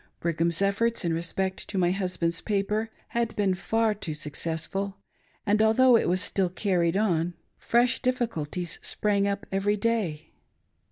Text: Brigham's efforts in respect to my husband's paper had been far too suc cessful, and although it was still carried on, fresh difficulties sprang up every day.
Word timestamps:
Brigham's 0.19 0.63
efforts 0.63 1.05
in 1.05 1.13
respect 1.13 1.69
to 1.69 1.77
my 1.77 1.91
husband's 1.91 2.41
paper 2.41 2.89
had 3.09 3.35
been 3.35 3.53
far 3.53 3.93
too 3.93 4.15
suc 4.15 4.33
cessful, 4.33 4.95
and 5.45 5.61
although 5.61 5.95
it 5.95 6.09
was 6.09 6.21
still 6.21 6.49
carried 6.49 6.97
on, 6.97 7.35
fresh 7.59 8.01
difficulties 8.01 8.79
sprang 8.81 9.27
up 9.27 9.45
every 9.51 9.77
day. 9.77 10.31